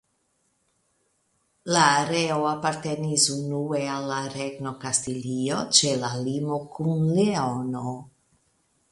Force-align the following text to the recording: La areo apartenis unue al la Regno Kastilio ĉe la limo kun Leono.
La 1.73 1.81
areo 1.97 2.37
apartenis 2.51 3.25
unue 3.35 3.81
al 3.95 4.07
la 4.11 4.17
Regno 4.35 4.71
Kastilio 4.85 5.59
ĉe 5.81 5.91
la 6.05 6.09
limo 6.29 6.57
kun 6.79 7.05
Leono. 7.19 7.93